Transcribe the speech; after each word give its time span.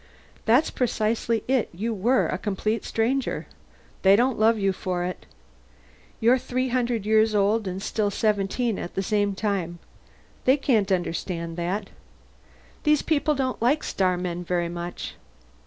"That's 0.45 0.71
precisely 0.71 1.43
it 1.47 1.69
you 1.71 1.93
were 1.93 2.25
a 2.27 2.39
complete 2.39 2.83
stranger. 2.85 3.45
They 4.01 4.15
don't 4.15 4.39
love 4.39 4.57
you 4.57 4.73
for 4.73 5.03
it. 5.03 5.27
You're 6.19 6.39
300 6.39 7.05
years 7.05 7.35
old 7.35 7.67
and 7.67 7.83
still 7.83 8.09
17 8.09 8.79
at 8.79 8.95
the 8.95 9.03
same 9.03 9.35
time. 9.35 9.77
They 10.45 10.57
can't 10.57 10.91
understand 10.91 11.55
that. 11.57 11.91
These 12.81 13.03
people 13.03 13.35
don't 13.35 13.61
like 13.61 13.83
starmen 13.83 14.43
very 14.43 14.69
much. 14.69 15.13